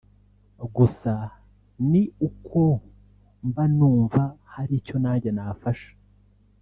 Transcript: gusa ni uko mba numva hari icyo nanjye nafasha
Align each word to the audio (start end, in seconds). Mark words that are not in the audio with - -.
gusa 0.75 1.11
ni 1.89 2.03
uko 2.27 2.61
mba 3.47 3.63
numva 3.75 4.23
hari 4.53 4.73
icyo 4.81 4.95
nanjye 5.03 5.29
nafasha 5.37 5.89